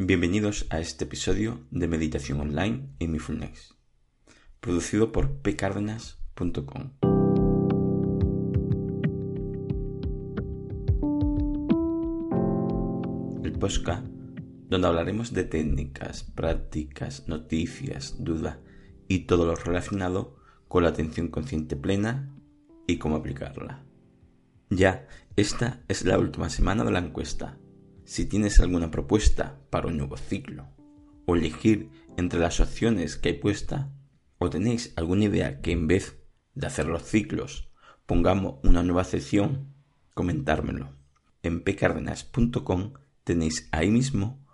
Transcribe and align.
Bienvenidos 0.00 0.66
a 0.70 0.80
este 0.80 1.04
episodio 1.04 1.68
de 1.70 1.86
Meditación 1.86 2.40
Online 2.40 2.88
en 2.98 3.12
Mindfulness, 3.12 3.76
producido 4.58 5.12
por 5.12 5.40
pcardenas.com. 5.40 6.94
El 13.44 13.52
podcast 13.52 14.04
donde 14.68 14.88
hablaremos 14.88 15.32
de 15.32 15.44
técnicas, 15.44 16.24
prácticas, 16.24 17.28
noticias, 17.28 18.16
dudas 18.18 18.58
y 19.06 19.26
todo 19.26 19.46
lo 19.46 19.54
relacionado 19.54 20.40
con 20.66 20.82
la 20.82 20.88
atención 20.88 21.28
consciente 21.28 21.76
plena 21.76 22.34
y 22.88 22.98
cómo 22.98 23.14
aplicarla. 23.14 23.84
Ya, 24.70 25.06
esta 25.36 25.84
es 25.86 26.04
la 26.04 26.18
última 26.18 26.50
semana 26.50 26.82
de 26.82 26.90
la 26.90 26.98
encuesta 26.98 27.60
si 28.04 28.26
tienes 28.26 28.60
alguna 28.60 28.90
propuesta 28.90 29.58
para 29.70 29.88
un 29.88 29.96
nuevo 29.96 30.16
ciclo, 30.16 30.68
o 31.26 31.36
elegir 31.36 31.90
entre 32.16 32.38
las 32.38 32.60
opciones 32.60 33.16
que 33.16 33.30
hay 33.30 33.34
puesta, 33.38 33.92
o 34.38 34.50
tenéis 34.50 34.92
alguna 34.96 35.24
idea 35.24 35.60
que 35.60 35.72
en 35.72 35.86
vez 35.86 36.18
de 36.54 36.66
hacer 36.66 36.86
los 36.86 37.02
ciclos 37.02 37.70
pongamos 38.06 38.56
una 38.62 38.82
nueva 38.82 39.04
sección, 39.04 39.74
comentármelo. 40.12 40.94
En 41.42 41.62
pcardenas.com 41.62 42.94
tenéis 43.24 43.68
ahí 43.72 43.90
mismo 43.90 44.44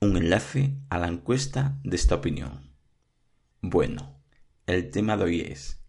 un 0.00 0.16
enlace 0.16 0.78
a 0.90 0.98
la 0.98 1.08
encuesta 1.08 1.78
de 1.82 1.96
esta 1.96 2.16
opinión. 2.16 2.72
Bueno, 3.60 4.20
el 4.66 4.90
tema 4.90 5.16
de 5.16 5.24
hoy 5.24 5.40
es 5.40 5.82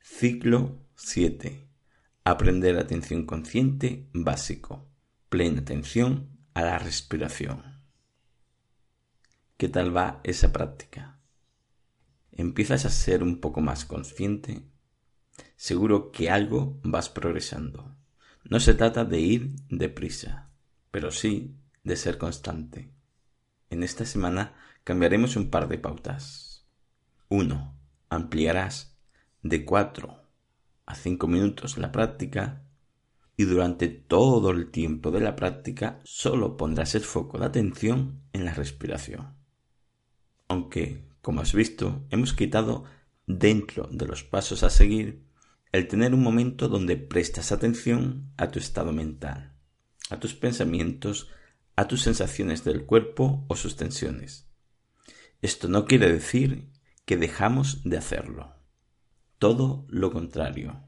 Ciclo 0.00 0.84
7. 0.96 1.68
Aprender 2.24 2.78
atención 2.78 3.24
consciente 3.24 4.08
básico 4.12 4.87
plena 5.28 5.60
atención 5.60 6.28
a 6.54 6.62
la 6.62 6.78
respiración. 6.78 7.82
¿Qué 9.56 9.68
tal 9.68 9.94
va 9.94 10.20
esa 10.24 10.52
práctica? 10.52 11.18
¿Empiezas 12.32 12.84
a 12.84 12.90
ser 12.90 13.22
un 13.22 13.40
poco 13.40 13.60
más 13.60 13.84
consciente? 13.84 14.62
Seguro 15.56 16.12
que 16.12 16.30
algo 16.30 16.78
vas 16.82 17.08
progresando. 17.08 17.96
No 18.44 18.60
se 18.60 18.74
trata 18.74 19.04
de 19.04 19.20
ir 19.20 19.50
deprisa, 19.68 20.50
pero 20.90 21.10
sí 21.10 21.56
de 21.82 21.96
ser 21.96 22.16
constante. 22.16 22.90
En 23.68 23.82
esta 23.82 24.06
semana 24.06 24.54
cambiaremos 24.84 25.36
un 25.36 25.50
par 25.50 25.68
de 25.68 25.78
pautas. 25.78 26.66
1. 27.28 27.74
Ampliarás 28.08 28.96
de 29.42 29.64
4 29.64 30.22
a 30.86 30.94
5 30.94 31.26
minutos 31.26 31.76
la 31.76 31.92
práctica 31.92 32.62
y 33.38 33.44
durante 33.44 33.86
todo 33.86 34.50
el 34.50 34.72
tiempo 34.72 35.12
de 35.12 35.20
la 35.20 35.36
práctica 35.36 36.00
solo 36.02 36.56
pondrás 36.56 36.96
el 36.96 37.02
foco 37.02 37.38
de 37.38 37.46
atención 37.46 38.20
en 38.32 38.44
la 38.44 38.52
respiración. 38.52 39.36
Aunque, 40.48 41.04
como 41.22 41.40
has 41.40 41.54
visto, 41.54 42.04
hemos 42.10 42.32
quitado 42.32 42.82
dentro 43.28 43.88
de 43.92 44.06
los 44.06 44.24
pasos 44.24 44.64
a 44.64 44.70
seguir 44.70 45.22
el 45.70 45.86
tener 45.86 46.14
un 46.14 46.22
momento 46.24 46.68
donde 46.68 46.96
prestas 46.96 47.52
atención 47.52 48.32
a 48.36 48.50
tu 48.50 48.58
estado 48.58 48.92
mental, 48.92 49.54
a 50.10 50.18
tus 50.18 50.34
pensamientos, 50.34 51.28
a 51.76 51.86
tus 51.86 52.02
sensaciones 52.02 52.64
del 52.64 52.86
cuerpo 52.86 53.44
o 53.46 53.54
sus 53.54 53.76
tensiones. 53.76 54.48
Esto 55.42 55.68
no 55.68 55.84
quiere 55.84 56.12
decir 56.12 56.72
que 57.04 57.16
dejamos 57.16 57.84
de 57.84 57.98
hacerlo. 57.98 58.56
Todo 59.38 59.86
lo 59.88 60.10
contrario 60.10 60.87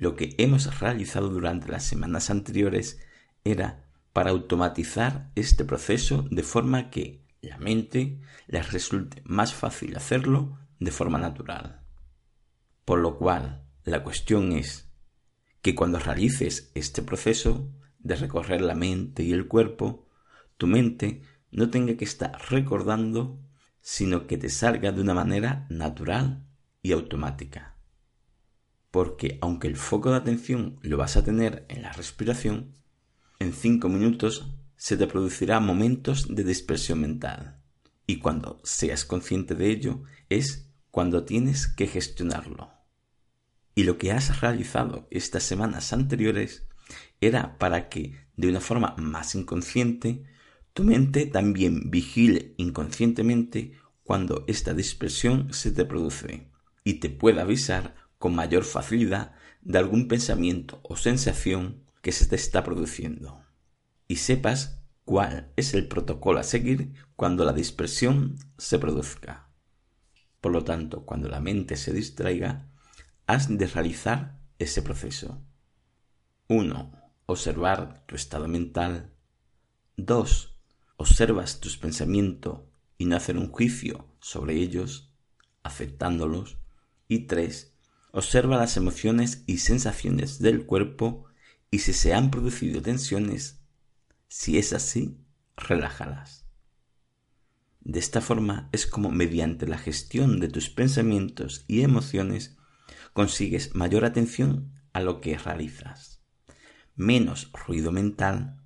lo 0.00 0.16
que 0.16 0.34
hemos 0.38 0.80
realizado 0.80 1.28
durante 1.28 1.68
las 1.68 1.84
semanas 1.84 2.30
anteriores 2.30 2.98
era 3.44 3.84
para 4.14 4.30
automatizar 4.30 5.30
este 5.34 5.66
proceso 5.66 6.24
de 6.30 6.42
forma 6.42 6.88
que 6.88 7.22
la 7.42 7.58
mente 7.58 8.18
les 8.46 8.72
resulte 8.72 9.20
más 9.26 9.52
fácil 9.52 9.94
hacerlo 9.94 10.58
de 10.78 10.90
forma 10.90 11.18
natural. 11.18 11.82
Por 12.86 13.00
lo 13.00 13.18
cual, 13.18 13.62
la 13.84 14.02
cuestión 14.02 14.52
es 14.52 14.90
que 15.60 15.74
cuando 15.74 15.98
realices 15.98 16.72
este 16.74 17.02
proceso 17.02 17.70
de 17.98 18.16
recorrer 18.16 18.62
la 18.62 18.74
mente 18.74 19.22
y 19.22 19.34
el 19.34 19.48
cuerpo, 19.48 20.08
tu 20.56 20.66
mente 20.66 21.20
no 21.50 21.68
tenga 21.68 21.98
que 21.98 22.06
estar 22.06 22.32
recordando, 22.48 23.38
sino 23.82 24.26
que 24.26 24.38
te 24.38 24.48
salga 24.48 24.92
de 24.92 25.02
una 25.02 25.12
manera 25.12 25.66
natural 25.68 26.46
y 26.80 26.92
automática 26.92 27.69
porque 28.90 29.38
aunque 29.40 29.68
el 29.68 29.76
foco 29.76 30.10
de 30.10 30.16
atención 30.16 30.78
lo 30.82 30.96
vas 30.96 31.16
a 31.16 31.24
tener 31.24 31.64
en 31.68 31.82
la 31.82 31.92
respiración, 31.92 32.74
en 33.38 33.52
cinco 33.52 33.88
minutos 33.88 34.52
se 34.76 34.96
te 34.96 35.06
producirá 35.06 35.60
momentos 35.60 36.34
de 36.34 36.44
dispersión 36.44 37.00
mental. 37.00 37.60
Y 38.06 38.18
cuando 38.18 38.60
seas 38.64 39.04
consciente 39.04 39.54
de 39.54 39.70
ello 39.70 40.02
es 40.28 40.70
cuando 40.90 41.24
tienes 41.24 41.68
que 41.68 41.86
gestionarlo. 41.86 42.70
Y 43.74 43.84
lo 43.84 43.98
que 43.98 44.12
has 44.12 44.40
realizado 44.40 45.06
estas 45.10 45.44
semanas 45.44 45.92
anteriores 45.92 46.66
era 47.20 47.58
para 47.58 47.88
que, 47.88 48.16
de 48.36 48.48
una 48.48 48.60
forma 48.60 48.96
más 48.98 49.34
inconsciente, 49.34 50.24
tu 50.72 50.82
mente 50.82 51.26
también 51.26 51.90
vigile 51.90 52.54
inconscientemente 52.56 53.74
cuando 54.02 54.44
esta 54.48 54.74
dispersión 54.74 55.52
se 55.52 55.70
te 55.70 55.84
produce 55.84 56.48
y 56.84 56.94
te 56.94 57.10
pueda 57.10 57.42
avisar 57.42 57.94
con 58.20 58.34
mayor 58.34 58.64
facilidad 58.64 59.32
de 59.62 59.78
algún 59.78 60.06
pensamiento 60.06 60.78
o 60.82 60.94
sensación 60.94 61.86
que 62.02 62.12
se 62.12 62.26
te 62.26 62.36
está 62.36 62.62
produciendo. 62.62 63.42
Y 64.08 64.16
sepas 64.16 64.82
cuál 65.06 65.50
es 65.56 65.72
el 65.72 65.88
protocolo 65.88 66.38
a 66.38 66.42
seguir 66.42 66.92
cuando 67.16 67.46
la 67.46 67.54
dispersión 67.54 68.36
se 68.58 68.78
produzca. 68.78 69.48
Por 70.42 70.52
lo 70.52 70.64
tanto, 70.64 71.06
cuando 71.06 71.30
la 71.30 71.40
mente 71.40 71.76
se 71.76 71.94
distraiga, 71.94 72.68
has 73.26 73.56
de 73.56 73.66
realizar 73.66 74.38
ese 74.58 74.82
proceso. 74.82 75.42
1. 76.48 76.92
Observar 77.24 78.04
tu 78.04 78.16
estado 78.16 78.48
mental. 78.48 79.14
2. 79.96 80.56
Observas 80.98 81.58
tus 81.60 81.78
pensamientos 81.78 82.60
y 82.98 83.06
no 83.06 83.16
hacer 83.16 83.38
un 83.38 83.50
juicio 83.50 84.14
sobre 84.20 84.56
ellos, 84.56 85.10
aceptándolos. 85.62 86.58
Y 87.08 87.20
3 87.20 87.69
Observa 88.12 88.56
las 88.56 88.76
emociones 88.76 89.44
y 89.46 89.58
sensaciones 89.58 90.40
del 90.40 90.66
cuerpo 90.66 91.26
y 91.70 91.78
si 91.80 91.92
se 91.92 92.12
han 92.12 92.30
producido 92.30 92.82
tensiones, 92.82 93.60
si 94.28 94.58
es 94.58 94.72
así, 94.72 95.18
relájalas. 95.56 96.46
De 97.80 97.98
esta 97.98 98.20
forma 98.20 98.68
es 98.72 98.86
como 98.86 99.10
mediante 99.10 99.66
la 99.66 99.78
gestión 99.78 100.40
de 100.40 100.48
tus 100.48 100.68
pensamientos 100.70 101.64
y 101.66 101.82
emociones 101.82 102.56
consigues 103.12 103.74
mayor 103.74 104.04
atención 104.04 104.72
a 104.92 105.00
lo 105.00 105.20
que 105.20 105.38
realizas, 105.38 106.22
menos 106.96 107.50
ruido 107.52 107.92
mental, 107.92 108.60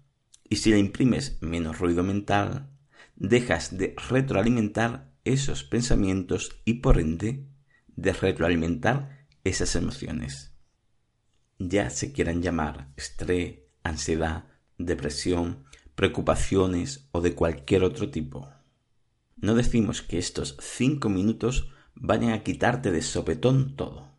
y 0.49 0.57
si 0.57 0.71
le 0.71 0.79
imprimes 0.79 1.39
menos 1.41 1.79
ruido 1.79 2.03
mental, 2.03 2.71
dejas 3.17 3.77
de 3.77 3.95
retroalimentar 4.09 5.13
esos 5.25 5.65
pensamientos 5.65 6.61
y 6.65 6.75
por 6.75 6.99
ende 6.99 7.47
de 7.97 8.13
retroalimentar 8.13 9.24
esas 9.45 9.77
emociones. 9.77 10.53
Ya 11.59 11.91
se 11.91 12.13
quieran 12.13 12.43
llamar 12.43 12.93
estrés, 12.97 13.61
ansiedad, 13.83 14.47
depresión, 14.79 15.65
preocupaciones 15.95 17.09
o 17.13 17.21
de 17.21 17.35
cualquier 17.35 17.85
otro 17.85 18.11
tipo. 18.11 18.51
No 19.37 19.55
decimos 19.55 20.03
que 20.03 20.19
estos 20.19 20.57
cinco 20.61 21.09
minutos 21.09 21.69
vayan 21.95 22.33
a 22.33 22.43
quitarte 22.43 22.91
de 22.91 23.03
sopetón 23.03 23.77
todo, 23.77 24.17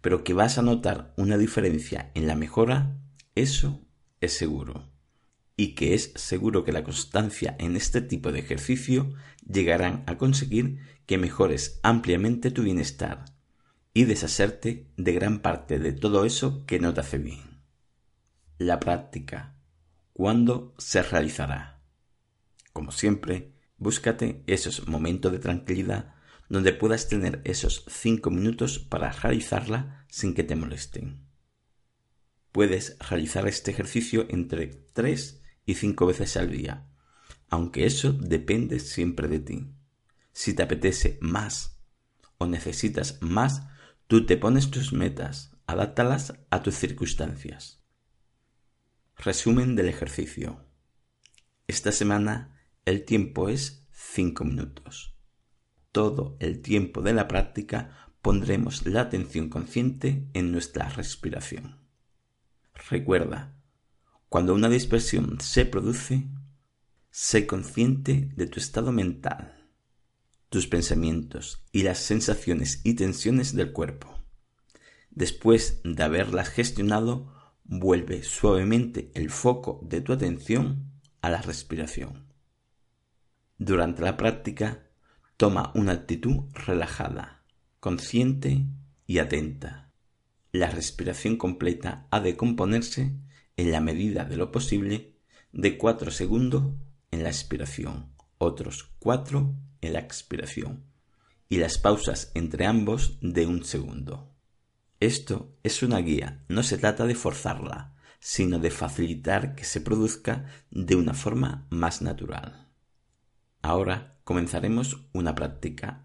pero 0.00 0.24
que 0.24 0.34
vas 0.34 0.58
a 0.58 0.62
notar 0.62 1.14
una 1.16 1.38
diferencia 1.38 2.10
en 2.14 2.26
la 2.26 2.34
mejora, 2.34 2.98
eso 3.34 3.86
es 4.20 4.32
seguro. 4.32 4.92
Y 5.56 5.74
que 5.74 5.94
es 5.94 6.12
seguro 6.16 6.64
que 6.64 6.72
la 6.72 6.84
constancia 6.84 7.56
en 7.58 7.76
este 7.76 8.02
tipo 8.02 8.30
de 8.30 8.40
ejercicio 8.40 9.14
llegarán 9.48 10.04
a 10.06 10.18
conseguir 10.18 10.80
que 11.06 11.16
mejores 11.16 11.80
ampliamente 11.82 12.50
tu 12.50 12.62
bienestar 12.62 13.35
y 13.96 14.04
deshacerte 14.04 14.90
de 14.98 15.12
gran 15.14 15.38
parte 15.38 15.78
de 15.78 15.94
todo 15.94 16.26
eso 16.26 16.66
que 16.66 16.78
no 16.78 16.92
te 16.92 17.00
hace 17.00 17.16
bien. 17.16 17.62
La 18.58 18.78
práctica. 18.78 19.56
¿Cuándo 20.12 20.74
se 20.76 21.02
realizará? 21.02 21.80
Como 22.74 22.92
siempre, 22.92 23.54
búscate 23.78 24.44
esos 24.46 24.86
momentos 24.86 25.32
de 25.32 25.38
tranquilidad 25.38 26.14
donde 26.50 26.74
puedas 26.74 27.08
tener 27.08 27.40
esos 27.44 27.86
cinco 27.88 28.30
minutos 28.30 28.78
para 28.78 29.10
realizarla 29.12 30.04
sin 30.10 30.34
que 30.34 30.44
te 30.44 30.56
molesten. 30.56 31.26
Puedes 32.52 32.98
realizar 32.98 33.48
este 33.48 33.70
ejercicio 33.70 34.26
entre 34.28 34.66
tres 34.92 35.40
y 35.64 35.76
cinco 35.76 36.04
veces 36.04 36.36
al 36.36 36.50
día, 36.50 36.86
aunque 37.48 37.86
eso 37.86 38.12
depende 38.12 38.78
siempre 38.78 39.26
de 39.26 39.38
ti. 39.38 39.72
Si 40.32 40.52
te 40.52 40.64
apetece 40.64 41.16
más 41.22 41.80
o 42.36 42.46
necesitas 42.46 43.16
más, 43.22 43.62
Tú 44.08 44.24
te 44.24 44.36
pones 44.36 44.70
tus 44.70 44.92
metas, 44.92 45.50
adáptalas 45.66 46.32
a 46.50 46.62
tus 46.62 46.76
circunstancias. 46.76 47.82
Resumen 49.16 49.74
del 49.74 49.88
ejercicio. 49.88 50.64
Esta 51.66 51.90
semana 51.90 52.56
el 52.84 53.04
tiempo 53.04 53.48
es 53.48 53.84
5 53.90 54.44
minutos. 54.44 55.18
Todo 55.90 56.36
el 56.38 56.62
tiempo 56.62 57.02
de 57.02 57.14
la 57.14 57.26
práctica 57.26 58.12
pondremos 58.22 58.86
la 58.86 59.00
atención 59.00 59.48
consciente 59.48 60.28
en 60.34 60.52
nuestra 60.52 60.88
respiración. 60.88 61.80
Recuerda, 62.88 63.56
cuando 64.28 64.54
una 64.54 64.68
dispersión 64.68 65.40
se 65.40 65.64
produce, 65.64 66.28
sé 67.10 67.48
consciente 67.48 68.30
de 68.36 68.46
tu 68.46 68.60
estado 68.60 68.92
mental, 68.92 69.55
tus 70.48 70.66
pensamientos 70.66 71.64
y 71.72 71.82
las 71.82 71.98
sensaciones 71.98 72.80
y 72.84 72.94
tensiones 72.94 73.54
del 73.54 73.72
cuerpo. 73.72 74.20
Después 75.10 75.80
de 75.84 76.02
haberlas 76.02 76.48
gestionado, 76.48 77.32
vuelve 77.64 78.22
suavemente 78.22 79.10
el 79.14 79.30
foco 79.30 79.80
de 79.82 80.00
tu 80.00 80.12
atención 80.12 80.92
a 81.20 81.30
la 81.30 81.42
respiración. 81.42 82.26
Durante 83.58 84.02
la 84.02 84.16
práctica, 84.16 84.86
toma 85.36 85.72
una 85.74 85.92
actitud 85.92 86.44
relajada, 86.52 87.44
consciente 87.80 88.66
y 89.06 89.18
atenta. 89.18 89.92
La 90.52 90.70
respiración 90.70 91.36
completa 91.36 92.06
ha 92.10 92.20
de 92.20 92.36
componerse, 92.36 93.16
en 93.56 93.72
la 93.72 93.80
medida 93.80 94.24
de 94.24 94.36
lo 94.36 94.52
posible, 94.52 95.16
de 95.52 95.78
cuatro 95.78 96.10
segundos 96.10 96.74
en 97.10 97.22
la 97.22 97.30
expiración, 97.30 98.12
otros 98.38 98.94
cuatro 98.98 99.54
la 99.90 100.00
expiración, 100.00 100.84
y 101.48 101.58
las 101.58 101.78
pausas 101.78 102.30
entre 102.34 102.66
ambos 102.66 103.18
de 103.20 103.46
un 103.46 103.64
segundo. 103.64 104.32
Esto 105.00 105.56
es 105.62 105.82
una 105.82 105.98
guía, 105.98 106.44
no 106.48 106.62
se 106.62 106.78
trata 106.78 107.06
de 107.06 107.14
forzarla, 107.14 107.94
sino 108.18 108.58
de 108.58 108.70
facilitar 108.70 109.54
que 109.54 109.64
se 109.64 109.80
produzca 109.80 110.46
de 110.70 110.96
una 110.96 111.14
forma 111.14 111.66
más 111.70 112.02
natural. 112.02 112.70
Ahora 113.62 114.18
comenzaremos 114.24 115.06
una 115.12 115.34
práctica. 115.34 116.04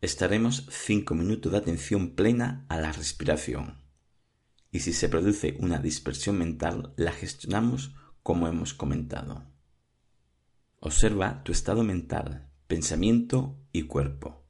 Estaremos 0.00 0.66
cinco 0.70 1.14
minutos 1.14 1.52
de 1.52 1.58
atención 1.58 2.14
plena 2.16 2.64
a 2.68 2.80
la 2.80 2.92
respiración. 2.92 3.80
Y 4.72 4.80
si 4.80 4.92
se 4.92 5.08
produce 5.08 5.56
una 5.58 5.78
dispersión 5.78 6.38
mental, 6.38 6.94
la 6.96 7.12
gestionamos 7.12 7.94
como 8.22 8.48
hemos 8.48 8.74
comentado. 8.74 9.44
Observa 10.80 11.42
tu 11.44 11.52
estado 11.52 11.84
mental, 11.84 12.49
pensamiento 12.70 13.58
y 13.72 13.82
cuerpo. 13.82 14.44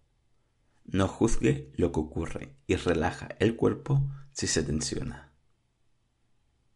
No 0.85 1.09
juzgue 1.09 1.73
lo 1.75 1.91
que 1.91 2.01
ocurre 2.01 2.55
y 2.67 2.77
relaja 2.77 3.31
el 3.39 3.57
cuerpo 3.57 4.13
si 4.31 4.47
se 4.47 4.63
tensiona. 4.63 5.33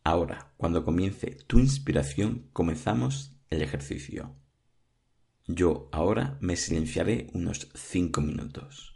Ahora, 0.05 0.55
cuando 0.57 0.87
comience 0.87 1.33
tu 1.47 1.59
inspiración, 1.59 2.49
comenzamos 2.55 3.37
el 3.51 3.61
ejercicio. 3.61 4.35
Yo 5.47 5.91
ahora 5.93 6.39
me 6.41 6.57
silenciaré 6.57 7.29
unos 7.35 7.69
cinco 7.75 8.23
minutos. 8.23 8.94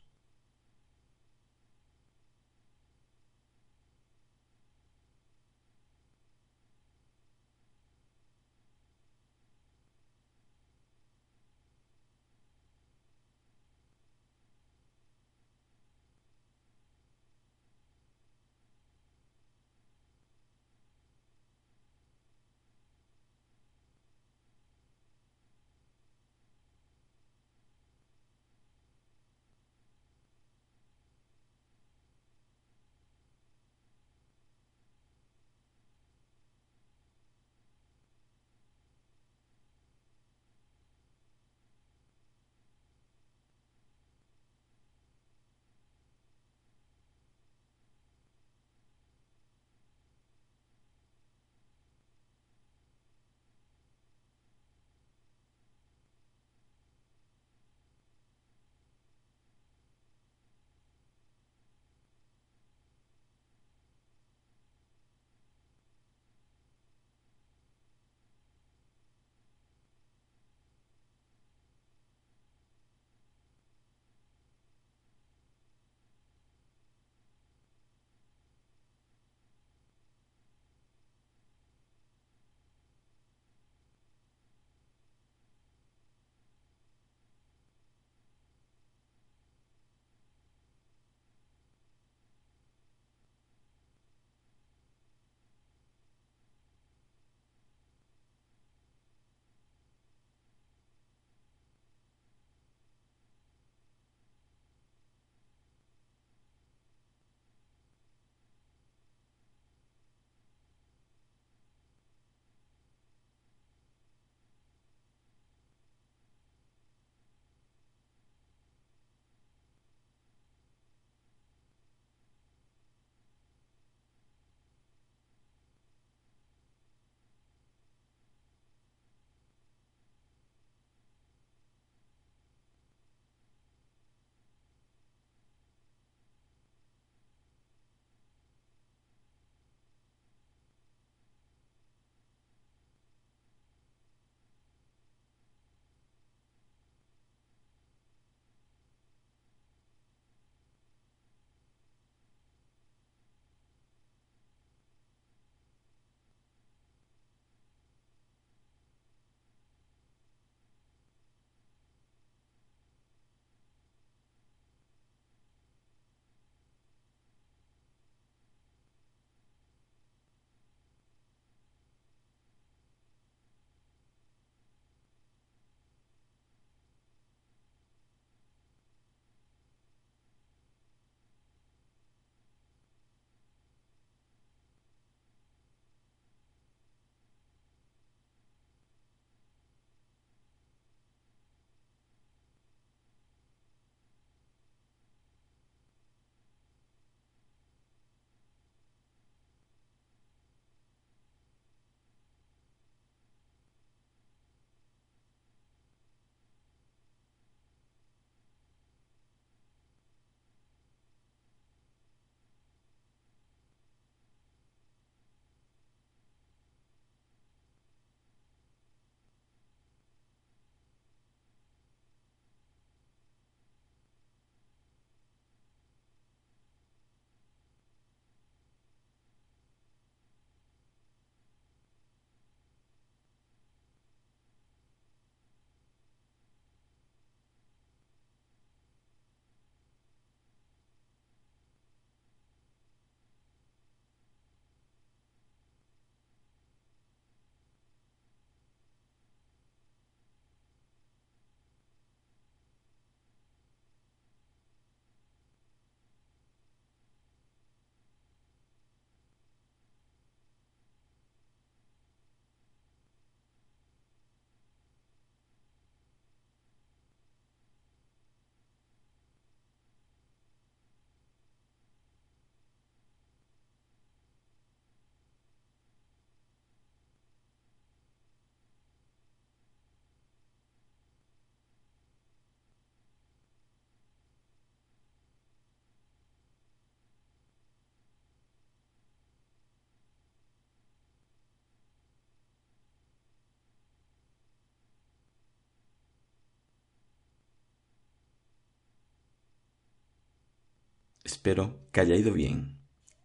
Espero 301.28 301.78
que 301.92 302.00
haya 302.00 302.16
ido 302.16 302.32
bien. 302.32 302.78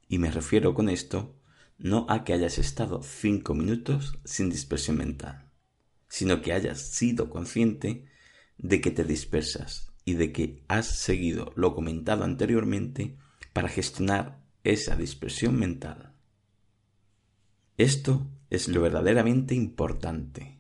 Y 0.10 0.20
me 0.20 0.30
refiero 0.30 0.74
con 0.74 0.90
esto 0.90 1.40
no 1.78 2.06
a 2.10 2.24
que 2.24 2.34
hayas 2.34 2.58
estado 2.58 3.02
cinco 3.02 3.56
minutos 3.56 4.20
sin 4.26 4.50
dispersión 4.50 4.98
mental, 4.98 5.50
sino 6.10 6.42
que 6.42 6.54
hayas 6.54 6.82
sido 6.82 7.30
consciente 7.30 8.06
de 8.58 8.82
que 8.82 8.92
te 8.92 9.06
dispersas 9.06 9.92
y 10.06 10.14
de 10.14 10.34
que 10.34 10.64
has 10.68 10.86
seguido 10.86 11.54
lo 11.56 11.74
comentado 11.74 12.26
anteriormente 12.26 13.18
para 13.54 13.70
gestionar 13.70 14.44
esa 14.64 14.96
dispersión 14.96 15.58
mental. 15.58 16.14
Esto 17.78 18.28
es 18.50 18.68
lo 18.68 18.82
verdaderamente 18.82 19.56
importante. 19.56 20.60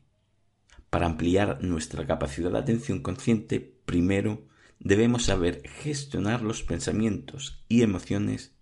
Para 0.89 1.07
ampliar 1.07 1.61
nuestra 1.61 2.07
capacidad 2.07 2.51
de 2.51 2.59
atención 2.59 3.01
consciente, 3.01 3.59
primero 3.59 4.47
debemos 4.83 5.23
saber 5.23 5.67
gestionar 5.67 6.41
los 6.41 6.61
pensamientos 6.61 7.63
y 7.69 7.81
emociones 7.81 8.53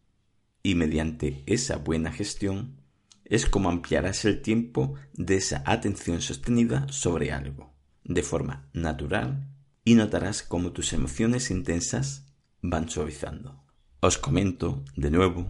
y 0.63 0.75
mediante 0.75 1.44
esa 1.48 1.78
buena 1.78 2.12
gestión 2.12 2.80
es 3.25 3.48
como 3.48 3.70
ampliarás 3.70 4.25
el 4.25 4.42
tiempo 4.42 4.96
de 5.13 5.38
esa 5.38 5.63
atención 5.66 6.22
sostenida 6.22 6.86
sobre 6.90 7.32
algo, 7.32 7.74
de 8.04 8.22
forma 8.24 8.70
natural, 8.74 9.48
y 9.84 9.96
notarás 9.96 10.44
cómo 10.44 10.74
tus 10.74 10.94
emociones 10.94 11.50
intensas 11.50 12.28
van 12.62 12.90
suavizando. 12.90 13.63
Os 14.00 14.18
comento, 14.18 14.84
de 14.96 15.10
nuevo, 15.10 15.48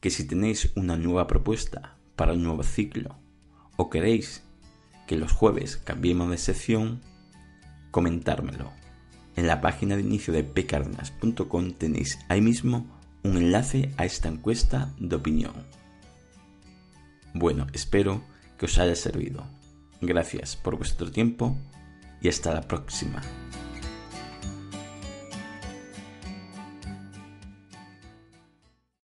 que 0.00 0.10
si 0.10 0.26
tenéis 0.26 0.70
una 0.76 0.96
nueva 0.96 1.26
propuesta 1.26 1.98
para 2.14 2.34
un 2.34 2.44
nuevo 2.44 2.62
ciclo 2.62 3.18
o 3.76 3.90
queréis 3.90 4.44
que 5.08 5.16
los 5.16 5.32
jueves 5.32 5.76
cambiemos 5.76 6.30
de 6.30 6.38
sección, 6.38 7.00
comentármelo. 7.90 8.81
En 9.36 9.46
la 9.46 9.60
página 9.60 9.96
de 9.96 10.02
inicio 10.02 10.32
de 10.32 10.44
pcardenas.com 10.44 11.72
tenéis 11.72 12.18
ahí 12.28 12.40
mismo 12.40 12.86
un 13.22 13.36
enlace 13.36 13.92
a 13.96 14.04
esta 14.04 14.28
encuesta 14.28 14.92
de 14.98 15.16
opinión. 15.16 15.54
Bueno, 17.34 17.66
espero 17.72 18.22
que 18.58 18.66
os 18.66 18.78
haya 18.78 18.94
servido. 18.94 19.44
Gracias 20.00 20.56
por 20.56 20.76
vuestro 20.76 21.10
tiempo 21.10 21.56
y 22.20 22.28
hasta 22.28 22.52
la 22.52 22.62
próxima. 22.62 23.22